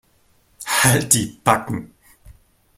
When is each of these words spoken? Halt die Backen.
Halt 0.65 1.13
die 1.13 1.39
Backen. 1.43 1.93